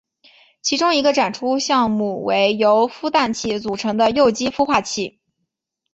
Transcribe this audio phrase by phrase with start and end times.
[0.63, 5.19] 其中一个展出项目为由孵蛋器组成的幼鸡孵化器。